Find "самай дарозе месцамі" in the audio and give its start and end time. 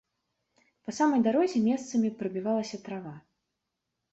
0.99-2.09